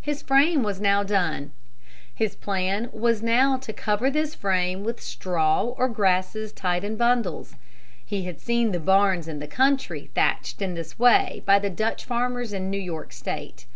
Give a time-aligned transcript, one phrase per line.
[0.00, 1.52] His frame was now done.
[2.14, 7.54] His plan was now to cover this frame with straw or grasses tied in bundles.
[8.02, 12.06] He had seen the barns in the country thatched in this way by the Dutch
[12.06, 13.66] farmers in New York State.